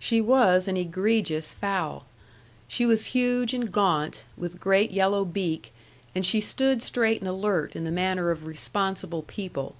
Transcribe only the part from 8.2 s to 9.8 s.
of responsible people.